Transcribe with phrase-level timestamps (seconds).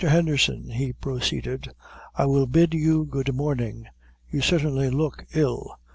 [0.03, 1.67] Henderson," he proceeded,
[2.15, 3.85] "I will bid you good morning;
[4.31, 5.77] you certainly look ill.